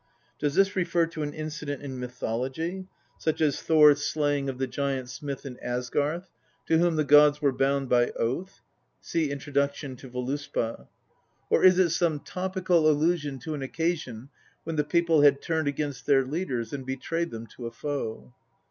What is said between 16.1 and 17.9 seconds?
leaders, and betrayed them to a